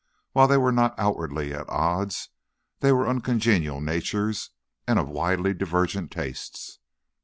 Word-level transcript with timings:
While 0.31 0.47
they 0.47 0.57
were 0.57 0.71
not 0.71 0.97
outwardly 0.97 1.53
at 1.53 1.69
odds, 1.69 2.29
they 2.79 2.91
were 2.91 3.07
uncongenial 3.07 3.81
natures, 3.81 4.49
and 4.87 4.97
of 4.97 5.07
widely 5.07 5.53
divergent 5.53 6.09
tastes. 6.09 6.79